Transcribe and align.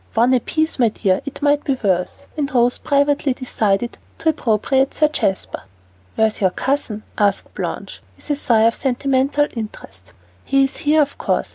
"One 0.15 0.33
apiece, 0.33 0.79
my 0.79 0.89
dear, 0.89 1.21
it 1.25 1.43
might 1.43 1.63
be 1.63 1.75
worse." 1.75 2.25
And 2.35 2.51
Rose 2.51 2.79
privately 2.79 3.35
decided 3.35 3.99
to 4.17 4.29
appropriate 4.29 4.95
Sir 4.95 5.07
Jasper. 5.09 5.61
"Where 6.15 6.25
is 6.25 6.41
your 6.41 6.49
cousin?" 6.49 7.03
asked 7.19 7.53
Blanche, 7.53 8.01
with 8.15 8.27
a 8.31 8.35
sigh 8.35 8.63
of 8.63 8.73
sentimental 8.73 9.45
interest. 9.53 10.11
"He 10.43 10.63
is 10.63 10.77
here, 10.77 11.03
of 11.03 11.19
course. 11.19 11.49